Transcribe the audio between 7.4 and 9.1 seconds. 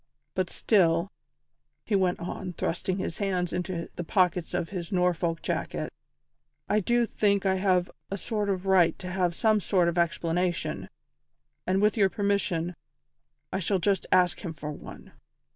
I have a sort of right